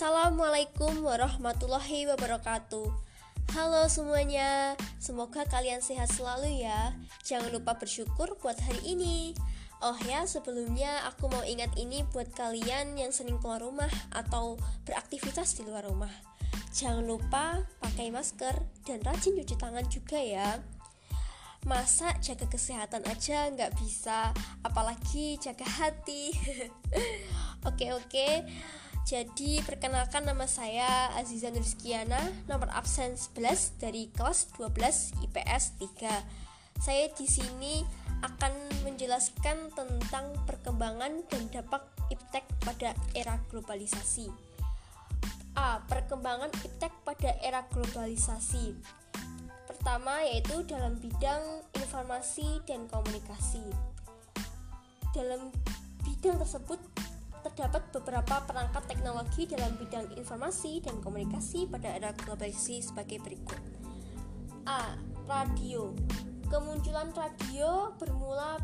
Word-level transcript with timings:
Assalamualaikum 0.00 1.04
warahmatullahi 1.04 2.08
wabarakatuh. 2.08 2.88
Halo 3.52 3.84
semuanya, 3.84 4.72
semoga 4.96 5.44
kalian 5.44 5.84
sehat 5.84 6.08
selalu 6.16 6.64
ya. 6.64 6.96
Jangan 7.20 7.52
lupa 7.52 7.76
bersyukur 7.76 8.32
buat 8.40 8.56
hari 8.64 8.96
ini. 8.96 9.36
Oh 9.84 9.92
ya, 10.08 10.24
sebelumnya 10.24 11.04
aku 11.04 11.28
mau 11.28 11.44
ingat 11.44 11.76
ini 11.76 12.00
buat 12.16 12.32
kalian 12.32 12.96
yang 12.96 13.12
sering 13.12 13.36
keluar 13.44 13.60
rumah 13.60 13.92
atau 14.08 14.56
beraktivitas 14.88 15.60
di 15.60 15.68
luar 15.68 15.84
rumah. 15.84 16.08
Jangan 16.72 17.04
lupa 17.04 17.60
pakai 17.84 18.08
masker 18.08 18.56
dan 18.88 19.04
rajin 19.04 19.36
cuci 19.36 19.60
tangan 19.60 19.84
juga 19.84 20.16
ya. 20.16 20.64
Masa 21.68 22.16
jaga 22.24 22.48
kesehatan 22.48 23.04
aja 23.04 23.52
nggak 23.52 23.76
bisa, 23.76 24.32
apalagi 24.64 25.36
jaga 25.44 25.68
hati. 25.68 26.32
Oke 27.68 27.92
oke. 27.92 28.48
Jadi 29.08 29.64
perkenalkan 29.64 30.28
nama 30.28 30.44
saya 30.44 31.10
Aziza 31.16 31.48
Nurskiana, 31.50 32.20
nomor 32.46 32.68
absen 32.70 33.16
11 33.16 33.80
dari 33.80 34.12
kelas 34.12 34.52
12 34.54 35.24
IPS 35.24 35.64
3. 35.80 36.80
Saya 36.80 37.08
di 37.12 37.26
sini 37.26 37.84
akan 38.20 38.84
menjelaskan 38.84 39.72
tentang 39.72 40.36
perkembangan 40.44 41.24
dan 41.28 41.42
dampak 41.48 41.88
iptek 42.12 42.44
pada 42.60 42.92
era 43.16 43.40
globalisasi. 43.48 44.28
A. 45.56 45.80
Perkembangan 45.88 46.52
iptek 46.62 46.92
pada 47.02 47.34
era 47.40 47.64
globalisasi. 47.72 48.76
Pertama 49.66 50.20
yaitu 50.28 50.60
dalam 50.68 51.00
bidang 51.00 51.64
informasi 51.74 52.60
dan 52.68 52.84
komunikasi. 52.92 53.64
Dalam 55.16 55.50
bidang 56.04 56.36
tersebut 56.36 56.80
terdapat 57.60 57.92
beberapa 57.92 58.40
perangkat 58.48 58.88
teknologi 58.88 59.44
dalam 59.44 59.76
bidang 59.76 60.16
informasi 60.16 60.80
dan 60.80 60.96
komunikasi 61.04 61.68
pada 61.68 61.92
era 61.92 62.08
globalisasi 62.16 62.80
sebagai 62.80 63.20
berikut. 63.20 63.60
A. 64.64 64.96
Radio. 65.28 65.92
Kemunculan 66.48 67.12
radio 67.12 67.92
bermula 68.00 68.56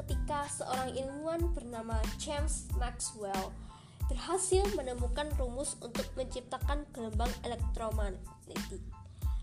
ketika 0.00 0.48
seorang 0.48 0.96
ilmuwan 0.96 1.44
bernama 1.52 2.00
James 2.16 2.72
Maxwell 2.80 3.52
berhasil 4.08 4.64
menemukan 4.80 5.28
rumus 5.36 5.76
untuk 5.84 6.08
menciptakan 6.16 6.88
gelombang 6.96 7.30
elektromagnetik. 7.44 8.80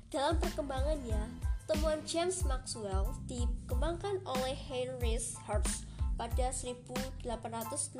Dalam 0.09 0.41
perkembangannya, 0.41 1.29
temuan 1.69 2.01
James 2.09 2.41
Maxwell 2.41 3.13
dikembangkan 3.29 4.25
oleh 4.25 4.57
Heinrich 4.57 5.37
Hertz 5.45 5.85
pada 6.19 6.51
1884. 6.51 7.95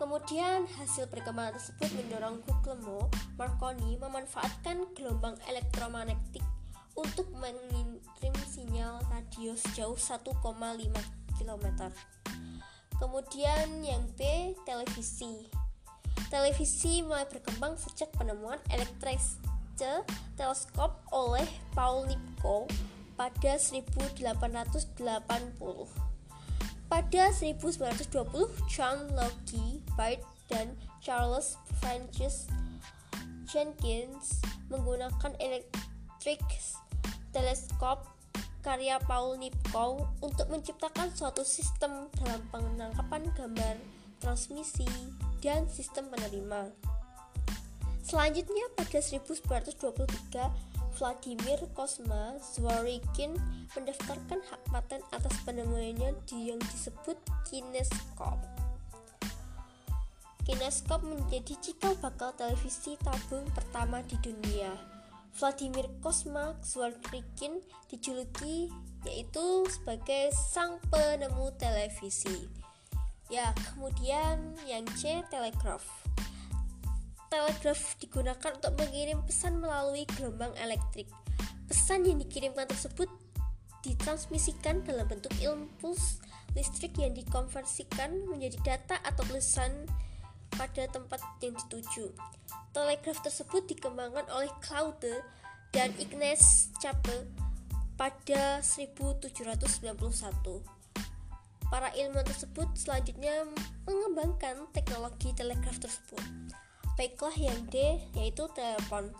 Kemudian 0.00 0.64
hasil 0.80 1.06
perkembangan 1.12 1.60
tersebut 1.60 1.92
mendorong 1.94 2.40
Guglielmo 2.42 3.12
Marconi 3.36 4.00
memanfaatkan 4.00 4.90
gelombang 4.96 5.36
elektromagnetik 5.46 6.42
untuk 6.96 7.28
mengirim 7.36 8.34
sinyal 8.48 9.04
radio 9.12 9.52
sejauh 9.54 9.94
1,5 9.94 10.34
km. 11.38 11.66
Kemudian 12.98 13.84
yang 13.84 14.02
B, 14.16 14.54
televisi. 14.66 15.46
Televisi 16.32 17.04
mulai 17.04 17.28
berkembang 17.30 17.78
sejak 17.78 18.10
penemuan 18.16 18.58
elektris 18.72 19.38
teleskop 20.38 21.02
oleh 21.10 21.46
Paul 21.74 22.06
Nipkow 22.06 22.66
pada 23.14 23.58
1880. 23.58 24.94
Pada 26.84 27.24
1920, 27.32 28.70
John 28.70 28.98
Logie 29.16 29.82
Baird 29.98 30.22
dan 30.46 30.76
Charles 31.00 31.56
Francis 31.80 32.46
Jenkins 33.48 34.42
menggunakan 34.68 35.32
electric 35.38 36.42
teleskop 37.30 38.06
karya 38.64 38.96
Paul 39.04 39.36
Nipkow 39.36 40.08
untuk 40.24 40.48
menciptakan 40.48 41.12
suatu 41.12 41.44
sistem 41.44 42.08
dalam 42.16 42.40
penangkapan 42.48 43.28
gambar, 43.36 43.76
transmisi, 44.24 44.88
dan 45.44 45.68
sistem 45.68 46.08
penerima. 46.08 46.72
Selanjutnya 48.00 48.68
pada 48.72 49.00
1923 49.00 50.73
Vladimir 50.94 51.58
Kosma 51.74 52.38
Zworykin 52.38 53.34
mendaftarkan 53.74 54.38
hak 54.46 54.62
paten 54.70 55.02
atas 55.10 55.34
penemuannya 55.42 56.14
di 56.30 56.54
yang 56.54 56.62
disebut 56.62 57.18
kineskop. 57.50 58.38
Kineskop 60.46 61.02
menjadi 61.02 61.58
cikal 61.58 61.98
bakal 61.98 62.30
televisi 62.38 62.94
tabung 63.02 63.42
pertama 63.50 64.06
di 64.06 64.14
dunia. 64.22 64.70
Vladimir 65.34 65.90
Kosma 65.98 66.54
Zworykin 66.62 67.58
dijuluki 67.90 68.70
yaitu 69.02 69.66
sebagai 69.66 70.30
sang 70.30 70.78
penemu 70.94 71.50
televisi. 71.58 72.46
Ya, 73.26 73.50
kemudian 73.66 74.54
yang 74.62 74.86
C 74.94 75.26
telegraf 75.26 75.82
telegraf 77.34 77.98
digunakan 77.98 78.54
untuk 78.54 78.78
mengirim 78.78 79.18
pesan 79.26 79.58
melalui 79.58 80.06
gelombang 80.14 80.54
elektrik. 80.62 81.10
Pesan 81.66 82.06
yang 82.06 82.22
dikirimkan 82.22 82.70
tersebut 82.70 83.10
ditransmisikan 83.82 84.86
dalam 84.86 85.10
bentuk 85.10 85.34
impuls 85.42 86.22
listrik 86.54 86.94
yang 86.94 87.10
dikonversikan 87.10 88.30
menjadi 88.30 88.54
data 88.62 89.02
atau 89.02 89.26
tulisan 89.26 89.82
pada 90.54 90.86
tempat 90.86 91.18
yang 91.42 91.58
dituju. 91.66 92.14
Telegraf 92.70 93.18
tersebut 93.26 93.66
dikembangkan 93.66 94.30
oleh 94.30 94.54
Claude 94.62 95.18
dan 95.74 95.90
Ignace 95.98 96.70
Chappe 96.78 97.26
pada 97.98 98.62
1791. 98.62 99.34
Para 101.66 101.90
ilmuwan 101.98 102.22
tersebut 102.30 102.70
selanjutnya 102.78 103.42
mengembangkan 103.90 104.70
teknologi 104.70 105.34
telegraf 105.34 105.82
tersebut. 105.82 106.22
Baiklah 106.94 107.34
yang 107.34 107.58
D 107.74 107.98
yaitu 108.14 108.46
telepon. 108.54 109.10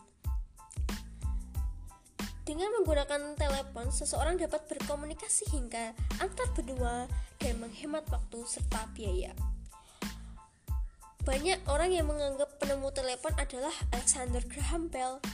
Dengan 2.44 2.70
menggunakan 2.76 3.40
telepon, 3.40 3.88
seseorang 3.88 4.36
dapat 4.36 4.68
berkomunikasi 4.68 5.48
hingga 5.48 5.96
antar 6.20 6.44
benua 6.52 7.08
dan 7.40 7.56
menghemat 7.56 8.04
waktu 8.12 8.44
serta 8.44 8.84
biaya. 8.92 9.32
Banyak 11.24 11.64
orang 11.72 11.88
yang 11.88 12.04
menganggap 12.04 12.60
penemu 12.60 12.92
telepon 12.92 13.32
adalah 13.40 13.72
Alexander 13.96 14.44
Graham 14.44 14.92
Bell. 14.92 15.24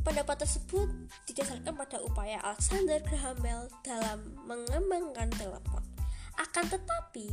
Pendapat 0.00 0.40
tersebut 0.40 0.88
didasarkan 1.28 1.76
pada 1.76 2.00
upaya 2.00 2.40
Alexander 2.40 2.96
Graham 3.04 3.36
Bell 3.44 3.68
dalam 3.84 4.40
mengembangkan 4.48 5.28
telepon. 5.36 5.84
Akan 6.40 6.64
tetapi, 6.72 7.28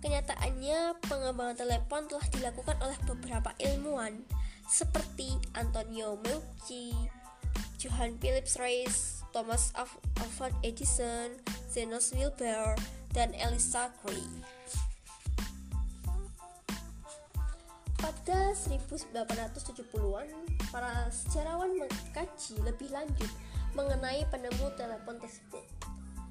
Kenyataannya, 0.00 0.96
pengembangan 1.04 1.60
telepon 1.60 2.08
telah 2.08 2.26
dilakukan 2.32 2.76
oleh 2.80 2.96
beberapa 3.04 3.52
ilmuwan 3.60 4.24
seperti 4.64 5.36
Antonio 5.52 6.16
Meucci, 6.24 6.96
Johann 7.76 8.16
Philips 8.16 8.56
Reis, 8.56 9.20
Thomas 9.36 9.76
Alva 9.76 10.48
Edison, 10.64 11.36
Zenos 11.68 12.16
Wilber, 12.16 12.80
dan 13.12 13.36
Elisa 13.36 13.92
Gray. 14.00 14.24
Pada 18.00 18.56
1870-an, 18.56 20.28
para 20.72 21.12
sejarawan 21.12 21.76
mengkaji 21.76 22.56
lebih 22.64 22.88
lanjut 22.88 23.28
mengenai 23.76 24.24
penemu 24.32 24.72
telepon 24.80 25.20
tersebut. 25.20 25.79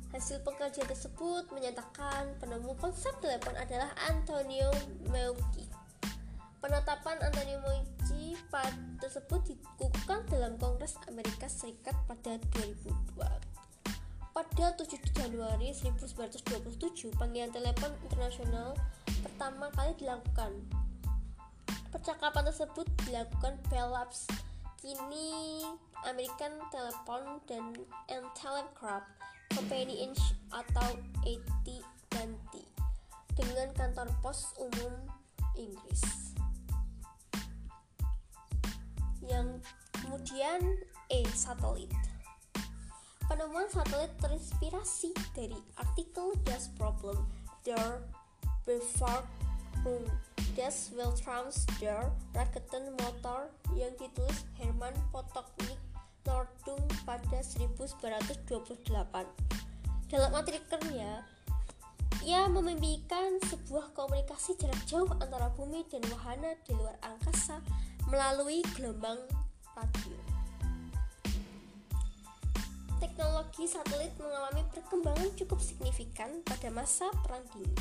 Hasil 0.09 0.41
pengkajian 0.41 0.89
tersebut 0.89 1.45
menyatakan 1.53 2.33
penemu 2.41 2.73
konsep 2.81 3.13
telepon 3.21 3.53
adalah 3.53 3.93
Antonio 4.09 4.73
Meucci. 5.13 5.69
Penetapan 6.57 7.21
Antonio 7.21 7.61
Meucci 7.61 8.33
tersebut 8.97 9.41
dikukuhkan 9.45 10.25
dalam 10.33 10.57
Kongres 10.57 10.97
Amerika 11.05 11.45
Serikat 11.45 11.93
pada 12.09 12.41
2002. 12.57 13.21
Pada 14.33 14.65
7 14.73 14.97
Januari 15.13 15.77
1927, 15.77 17.13
panggilan 17.17 17.53
telepon 17.53 17.93
internasional 18.09 18.73
pertama 19.21 19.69
kali 19.77 19.93
dilakukan. 20.01 20.51
Percakapan 21.93 22.49
tersebut 22.49 22.85
dilakukan 23.05 23.61
Bell 23.69 23.93
kini 24.81 25.61
American 26.05 26.53
Telephone 26.73 27.41
dan 27.45 27.77
Telegraph 28.37 29.18
Company 29.59 30.07
Inc. 30.07 30.15
atau 30.55 30.95
AT&T 31.27 32.53
dengan 33.35 33.67
kantor 33.75 34.07
pos 34.23 34.55
umum 34.55 34.95
Inggris. 35.59 36.31
Yang 39.19 39.59
kemudian 39.99 40.63
E. 41.11 41.27
Satelit. 41.35 41.91
Penemuan 43.27 43.67
satelit 43.67 44.15
terinspirasi 44.23 45.11
dari 45.35 45.59
artikel 45.75 46.31
Das 46.47 46.71
Problem 46.79 47.19
der 47.67 47.99
Rung 49.83 50.07
Das 50.55 50.87
Weltraumsteur 50.95 52.15
Raketen 52.31 52.95
Motor 52.95 53.51
yang 53.75 53.91
ditulis 53.99 54.47
Herman 54.55 54.95
Potoknik 55.11 55.88
Nordung 56.29 56.85
pada 57.09 57.41
1928. 57.41 58.85
Dalam 60.13 60.31
artikelnya, 60.37 61.25
ia 62.21 62.45
memimpikan 62.45 63.41
sebuah 63.49 63.97
komunikasi 63.97 64.53
jarak 64.61 64.77
jauh 64.85 65.09
antara 65.17 65.49
bumi 65.57 65.81
dan 65.89 66.05
wahana 66.13 66.53
di 66.61 66.77
luar 66.77 66.93
angkasa 67.01 67.57
melalui 68.13 68.61
gelombang 68.77 69.17
radio. 69.73 70.17
Teknologi 73.01 73.65
satelit 73.65 74.13
mengalami 74.21 74.61
perkembangan 74.69 75.33
cukup 75.33 75.57
signifikan 75.63 76.45
pada 76.45 76.69
masa 76.69 77.09
Perang 77.25 77.45
Dingin. 77.55 77.79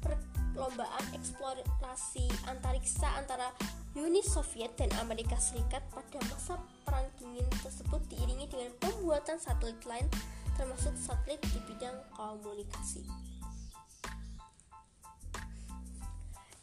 Perlombaan 0.00 1.04
eksplorasi 1.12 2.30
antariksa 2.46 3.10
antara 3.18 3.50
Uni 3.98 4.22
Soviet 4.22 4.70
dan 4.78 4.86
Amerika 5.02 5.34
Serikat 5.34 5.82
pada 5.90 6.22
masa 6.30 6.54
Perang 6.86 7.10
Dingin 7.18 7.46
tersebut 7.58 7.98
diiringi 8.06 8.46
dengan 8.46 8.70
pembuatan 8.78 9.34
satelit 9.42 9.82
lain 9.82 10.06
termasuk 10.54 10.94
satelit 10.94 11.42
di 11.50 11.58
bidang 11.66 11.98
komunikasi. 12.14 13.02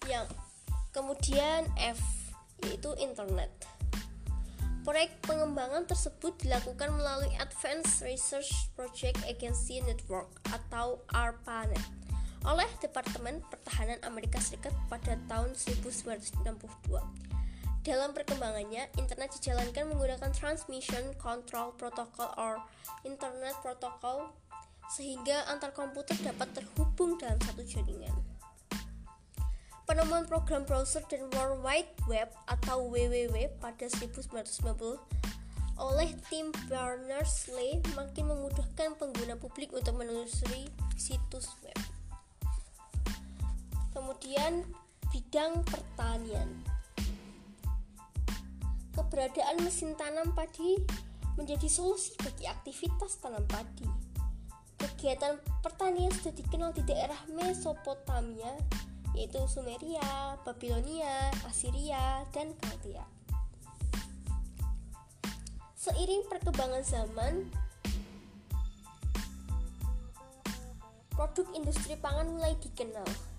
Yang 0.07 0.31
kemudian 0.95 1.67
F 1.75 1.99
yaitu 2.63 2.95
internet. 2.95 3.51
Proyek 4.87 5.19
pengembangan 5.27 5.83
tersebut 5.83 6.31
dilakukan 6.39 6.95
melalui 6.95 7.27
Advanced 7.43 7.99
Research 8.07 8.71
Project 8.71 9.19
Agency 9.27 9.83
Network 9.83 10.31
atau 10.47 11.03
ARPANET 11.11 11.96
oleh 12.47 12.67
Departemen 12.79 13.43
Pertahanan 13.51 13.99
Amerika 14.07 14.39
Serikat 14.39 14.71
pada 14.87 15.19
tahun 15.27 15.51
1962. 15.51 16.47
Dalam 17.83 18.15
perkembangannya, 18.15 18.87
internet 18.95 19.35
dijalankan 19.35 19.91
menggunakan 19.91 20.31
Transmission 20.31 21.11
Control 21.19 21.75
Protocol 21.75 22.31
or 22.39 22.63
Internet 23.03 23.55
Protocol 23.59 24.31
sehingga 24.87 25.43
antar 25.51 25.75
komputer 25.75 26.15
dapat 26.23 26.47
terhubung 26.55 27.19
dalam 27.19 27.35
satu 27.43 27.67
jaringan. 27.67 28.15
Penemuan 29.87 30.27
program 30.27 30.67
browser 30.67 31.03
dan 31.07 31.27
World 31.31 31.63
Wide 31.63 31.95
Web 32.11 32.31
atau 32.47 32.91
WWW 32.91 33.51
pada 33.59 33.87
1990 33.87 34.99
oleh 35.79 36.09
tim 36.27 36.51
Berners-Lee 36.67 37.83
makin 37.95 38.25
memudahkan 38.31 38.99
pengguna 38.99 39.39
publik 39.39 39.71
untuk 39.71 39.95
menelusuri 39.95 40.67
situs 40.99 41.55
web. 41.63 41.96
Kemudian 44.07 44.63
bidang 45.11 45.67
pertanian 45.67 46.47
keberadaan 48.95 49.59
mesin 49.59 49.99
tanam 49.99 50.31
padi 50.31 50.79
menjadi 51.35 51.67
solusi 51.67 52.15
bagi 52.23 52.47
aktivitas 52.47 53.19
tanam 53.19 53.43
padi. 53.51 53.83
Kegiatan 54.79 55.43
pertanian 55.59 56.07
sudah 56.15 56.31
dikenal 56.39 56.71
di 56.71 56.87
daerah 56.87 57.19
Mesopotamia, 57.35 58.55
yaitu 59.11 59.43
Sumeria, 59.51 60.39
Babilonia, 60.47 61.27
Assyria, 61.43 62.23
dan 62.31 62.55
Chaldea. 62.63 63.03
Seiring 65.75 66.23
perkembangan 66.31 66.83
zaman, 66.87 67.51
produk 71.11 71.51
industri 71.59 71.99
pangan 71.99 72.31
mulai 72.31 72.55
dikenal. 72.63 73.35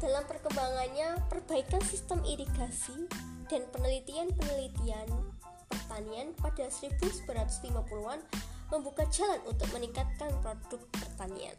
Dalam 0.00 0.24
perkembangannya, 0.24 1.28
perbaikan 1.28 1.84
sistem 1.84 2.24
irigasi 2.24 3.04
dan 3.52 3.68
penelitian-penelitian 3.68 5.12
pertanian 5.68 6.32
pada 6.40 6.72
1950-an 6.72 8.24
membuka 8.72 9.04
jalan 9.12 9.44
untuk 9.44 9.68
meningkatkan 9.76 10.32
produk 10.40 10.80
pertanian. 10.96 11.52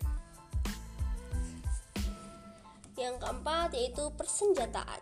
Yang 2.98 3.16
keempat 3.22 3.78
yaitu 3.78 4.10
persenjataan. 4.18 5.02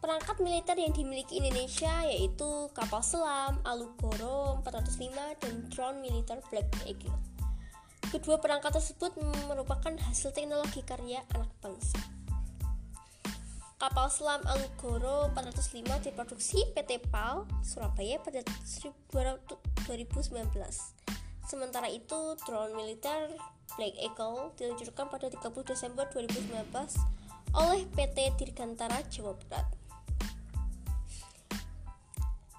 Perangkat 0.00 0.36
militer 0.40 0.76
yang 0.80 0.96
dimiliki 0.96 1.44
Indonesia 1.44 2.08
yaitu 2.08 2.72
kapal 2.72 3.04
selam 3.04 3.60
Alugoro 3.68 4.64
405 4.64 5.44
dan 5.44 5.54
drone 5.68 6.00
militer 6.00 6.40
Black 6.48 6.72
Eagle. 6.88 7.33
Kedua 8.14 8.38
perangkat 8.38 8.78
tersebut 8.78 9.10
merupakan 9.50 9.90
hasil 9.90 10.30
teknologi 10.30 10.86
karya 10.86 11.26
anak 11.34 11.50
bangsa. 11.58 11.98
Kapal 13.74 14.06
selam 14.06 14.38
Anggoro 14.46 15.34
405 15.34 16.06
diproduksi 16.06 16.62
PT 16.78 17.10
PAL 17.10 17.42
Surabaya 17.66 18.22
pada 18.22 18.38
2019. 18.70 20.30
Sementara 21.42 21.90
itu, 21.90 22.38
drone 22.46 22.78
militer 22.78 23.34
Black 23.74 23.98
Eagle 23.98 24.54
diluncurkan 24.62 25.10
pada 25.10 25.26
30 25.26 25.74
Desember 25.74 26.06
2019 26.14 26.70
oleh 27.50 27.82
PT 27.98 28.30
Dirgantara 28.38 29.02
Jawa 29.10 29.34
Barat. 29.50 29.66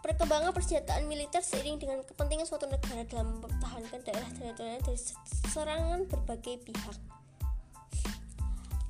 Perkembangan 0.06 0.54
persenjataan 0.54 1.10
militer 1.10 1.42
seiring 1.42 1.82
dengan 1.82 2.06
kepentingan 2.06 2.46
suatu 2.46 2.70
negara 2.70 3.02
dalam 3.10 3.42
mempertahankan 3.42 4.06
daerah 4.06 4.30
teritorial 4.38 4.78
dari 4.86 5.02
serangan 5.50 6.06
berbagai 6.06 6.62
pihak. 6.62 6.98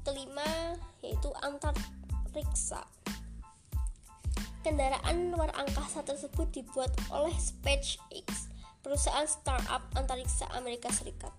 Kelima 0.03 0.75
yaitu 0.99 1.31
antar 1.39 1.71
periksa. 2.35 2.83
Kendaraan 4.59 5.31
luar 5.31 5.55
angkasa 5.55 6.03
tersebut 6.03 6.51
dibuat 6.51 6.91
oleh 7.07 7.31
SpaceX, 7.39 8.51
perusahaan 8.83 9.23
startup 9.23 9.87
antariksa 9.95 10.51
Amerika 10.51 10.91
Serikat. 10.91 11.31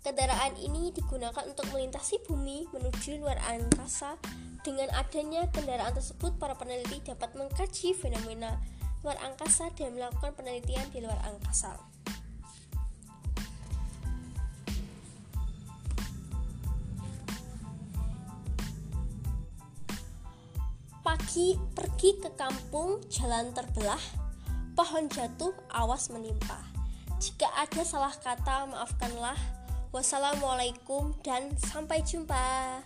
Kendaraan 0.00 0.56
ini 0.56 0.88
digunakan 0.88 1.44
untuk 1.44 1.68
melintasi 1.76 2.24
bumi 2.24 2.64
menuju 2.72 3.20
luar 3.20 3.36
angkasa. 3.44 4.16
Dengan 4.64 4.88
adanya 4.96 5.44
kendaraan 5.52 5.92
tersebut, 5.92 6.40
para 6.40 6.56
peneliti 6.56 7.04
dapat 7.04 7.36
mengkaji 7.36 7.92
fenomena 7.92 8.56
luar 9.02 9.18
angkasa 9.22 9.70
dan 9.78 9.94
melakukan 9.94 10.34
penelitian 10.34 10.86
di 10.90 10.98
luar 11.02 11.18
angkasa. 11.26 11.74
Pagi 21.08 21.56
pergi 21.72 22.20
ke 22.20 22.30
kampung, 22.36 23.00
jalan 23.08 23.48
terbelah, 23.56 24.02
pohon 24.76 25.08
jatuh, 25.08 25.56
awas 25.72 26.12
menimpa. 26.12 26.60
Jika 27.16 27.48
ada 27.56 27.82
salah 27.82 28.12
kata, 28.12 28.68
maafkanlah. 28.68 29.38
Wassalamualaikum 29.88 31.16
dan 31.24 31.56
sampai 31.56 32.04
jumpa. 32.04 32.84